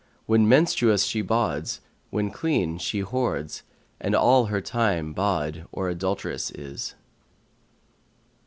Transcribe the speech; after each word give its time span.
When 0.25 0.49
menstuous 0.49 1.03
she 1.03 1.21
bawds; 1.21 1.79
when 2.09 2.31
clean 2.31 2.79
she 2.79 3.03
whores; 3.03 3.61
* 3.81 4.01
And 4.01 4.15
all 4.15 4.45
her 4.47 4.59
time 4.59 5.13
bawd 5.13 5.67
or 5.71 5.89
adulteress 5.89 6.49
is." 6.49 6.95